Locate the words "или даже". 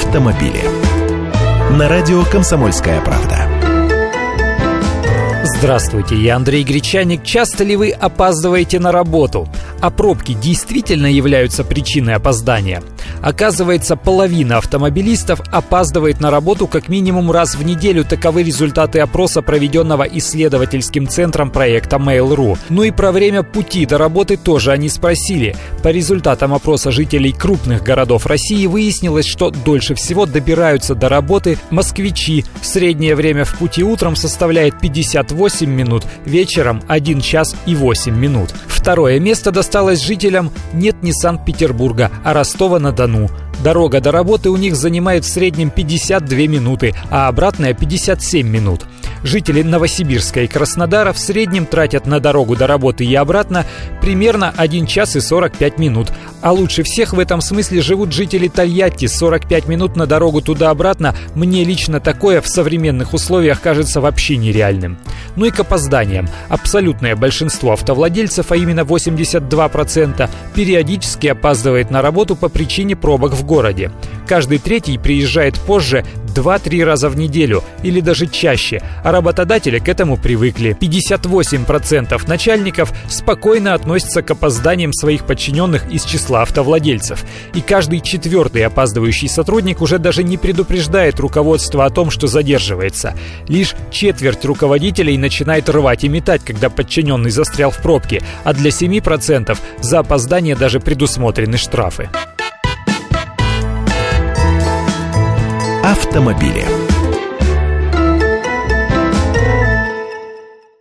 77.82-78.26